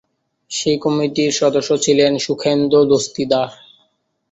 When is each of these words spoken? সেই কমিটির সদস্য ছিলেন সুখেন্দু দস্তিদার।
সেই 0.51 0.77
কমিটির 0.79 1.31
সদস্য 1.39 1.71
ছিলেন 1.85 2.11
সুখেন্দু 2.17 2.79
দস্তিদার। 2.91 3.49